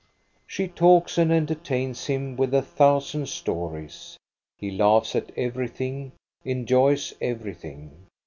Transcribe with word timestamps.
She 0.47 0.67
talks 0.67 1.19
and 1.19 1.31
entertains 1.31 2.07
him 2.07 2.35
with 2.35 2.55
a 2.55 2.63
thousand 2.63 3.27
stories. 3.29 4.17
He 4.57 4.71
laughs 4.71 5.15
at 5.15 5.31
everything, 5.37 6.13
enjoys 6.43 7.13
everything. 7.21 8.07